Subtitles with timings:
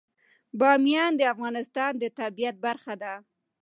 [0.59, 3.13] بامیان د افغانستان د طبیعت برخه ده.